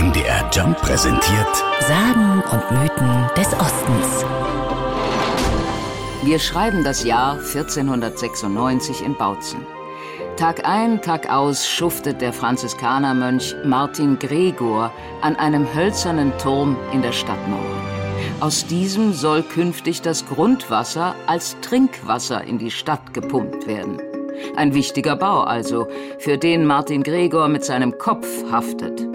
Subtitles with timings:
[0.00, 4.24] MDR Jump präsentiert Sagen und Mythen des Ostens.
[6.22, 9.66] Wir schreiben das Jahr 1496 in Bautzen.
[10.38, 14.90] Tag ein, Tag aus schuftet der Franziskanermönch Martin Gregor
[15.20, 17.60] an einem hölzernen Turm in der Stadtmauer.
[18.40, 24.00] Aus diesem soll künftig das Grundwasser als Trinkwasser in die Stadt gepumpt werden.
[24.56, 25.88] Ein wichtiger Bau also,
[26.18, 29.09] für den Martin Gregor mit seinem Kopf haftet.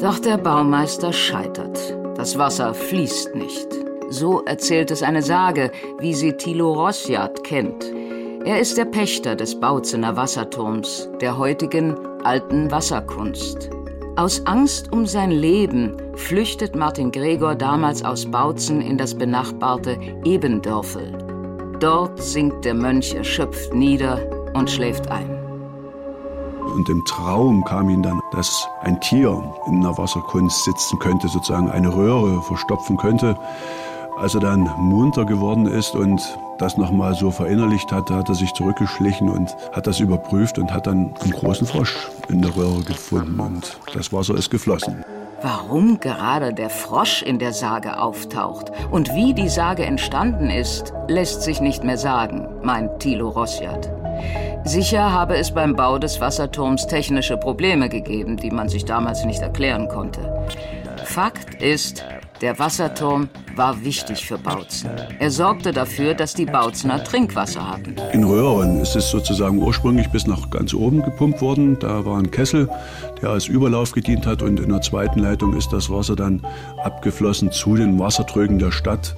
[0.00, 1.78] Doch der Baumeister scheitert.
[2.16, 3.66] Das Wasser fließt nicht.
[4.10, 7.92] So erzählt es eine Sage, wie sie Thilo Rossiat kennt.
[8.44, 13.70] Er ist der Pächter des Bautzener Wasserturms, der heutigen alten Wasserkunst.
[14.16, 21.12] Aus Angst um sein Leben flüchtet Martin Gregor damals aus Bautzen in das benachbarte Ebendörfel.
[21.80, 24.20] Dort sinkt der Mönch erschöpft nieder
[24.54, 25.37] und schläft ein.
[26.78, 31.68] Und im Traum kam ihm dann, dass ein Tier in einer Wasserkunst sitzen könnte, sozusagen
[31.68, 33.36] eine Röhre verstopfen könnte.
[34.16, 38.54] Als er dann munter geworden ist und das nochmal so verinnerlicht hatte, hat er sich
[38.54, 41.96] zurückgeschlichen und hat das überprüft und hat dann einen großen Frosch
[42.28, 45.04] in der Röhre gefunden und das Wasser ist geflossen.
[45.42, 51.42] Warum gerade der Frosch in der Sage auftaucht und wie die Sage entstanden ist, lässt
[51.42, 53.90] sich nicht mehr sagen, meint Thilo Rossiat.
[54.68, 59.40] Sicher habe es beim Bau des Wasserturms technische Probleme gegeben, die man sich damals nicht
[59.40, 60.20] erklären konnte.
[61.06, 62.04] Fakt ist,
[62.42, 64.90] der Wasserturm war wichtig für Bautzen.
[65.18, 67.96] Er sorgte dafür, dass die Bautzener Trinkwasser hatten.
[68.12, 71.78] In Röhren ist es sozusagen ursprünglich bis nach ganz oben gepumpt worden.
[71.78, 72.68] Da war ein Kessel,
[73.22, 76.42] der als Überlauf gedient hat und in der zweiten Leitung ist das Wasser dann
[76.84, 79.16] abgeflossen zu den Wassertrögen der Stadt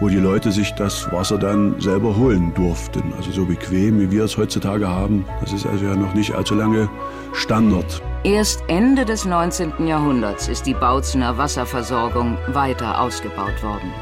[0.00, 3.12] wo die Leute sich das Wasser dann selber holen durften.
[3.16, 5.26] Also so bequem, wie wir es heutzutage haben.
[5.40, 6.88] Das ist also ja noch nicht allzu lange
[7.34, 8.02] Standard.
[8.24, 9.86] Erst Ende des 19.
[9.86, 13.92] Jahrhunderts ist die Bautzener Wasserversorgung weiter ausgebaut worden.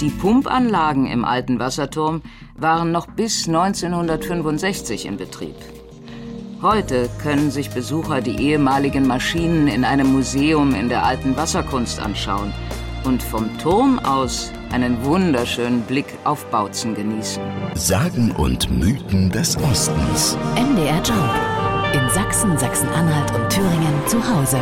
[0.00, 2.22] Die Pumpanlagen im alten Wasserturm
[2.56, 5.56] waren noch bis 1965 in Betrieb.
[6.62, 12.52] Heute können sich Besucher die ehemaligen Maschinen in einem Museum in der alten Wasserkunst anschauen
[13.04, 17.42] und vom Turm aus einen wunderschönen Blick auf Bautzen genießen.
[17.74, 20.36] Sagen und Mythen des Ostens.
[20.56, 21.94] MDR Jump.
[21.94, 24.58] In Sachsen, Sachsen-Anhalt und Thüringen zu Hause.